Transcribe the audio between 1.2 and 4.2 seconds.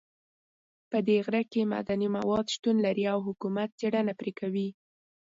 غره کې معدني مواد شتون لري او حکومت څېړنه